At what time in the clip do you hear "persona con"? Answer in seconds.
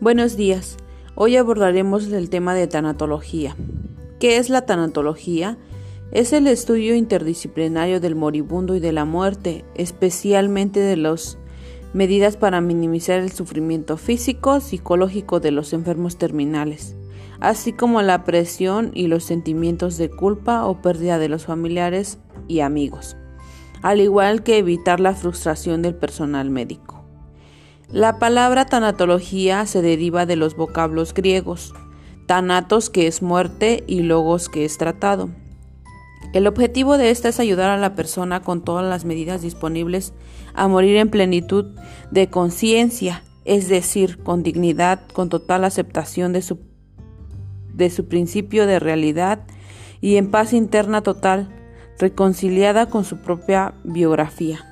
37.96-38.62